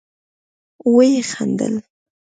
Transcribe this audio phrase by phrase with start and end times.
[0.93, 1.73] ويې خندل.